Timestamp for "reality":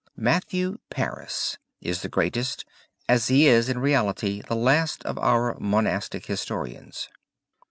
3.77-4.41